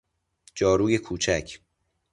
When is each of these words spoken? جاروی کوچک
جاروی 0.55 0.97
کوچک 0.97 1.59